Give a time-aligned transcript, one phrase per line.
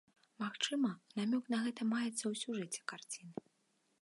[0.43, 3.49] Магчыма, намёк на гэта маецца ў сюжэце карціны.